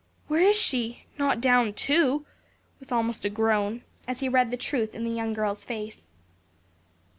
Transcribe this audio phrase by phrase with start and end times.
[0.27, 1.03] where is she?
[1.19, 2.25] not down too?"
[2.79, 6.01] with almost a groan, as he read the truth in the young girl's face.